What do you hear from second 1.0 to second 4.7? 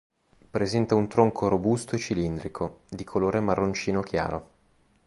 tronco robusto e cilindrico, di colore marroncino chiaro.